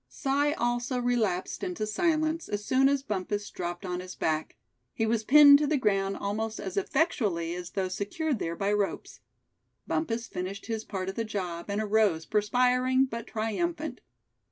Si 0.09 0.51
also 0.57 0.97
relapsed 0.97 1.63
into 1.63 1.85
silence 1.85 2.49
as 2.49 2.65
soon 2.65 2.89
as 2.89 3.03
Bumpus 3.03 3.47
dropped 3.51 3.85
on 3.85 3.99
his 3.99 4.15
back; 4.15 4.55
he 4.95 5.05
was 5.05 5.23
pinned 5.23 5.59
to 5.59 5.67
the 5.67 5.77
ground 5.77 6.17
almost 6.17 6.59
as 6.59 6.75
effectually 6.75 7.53
as 7.53 7.69
though 7.73 7.87
secured 7.87 8.39
there 8.39 8.55
by 8.55 8.73
ropes. 8.73 9.19
Bumpus 9.85 10.25
finished 10.25 10.65
his 10.65 10.83
part 10.83 11.07
of 11.07 11.13
the 11.13 11.23
job, 11.23 11.67
and 11.69 11.79
arose, 11.79 12.25
perspiring, 12.25 13.05
but 13.05 13.27
triumphant. 13.27 14.01